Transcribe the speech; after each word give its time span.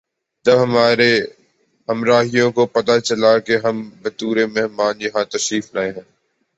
جب 0.45 0.61
ہمارے 0.63 1.11
ہمراہیوں 1.87 2.49
کو 2.51 2.65
پتہ 2.65 2.99
چلا 2.99 3.37
کہ 3.39 3.57
ہم 3.63 3.75
بطور 4.01 4.37
مہمان 4.47 5.01
یہاں 5.01 5.23
تشریف 5.29 5.73
لائے 5.75 5.91
ہیں 5.91 6.07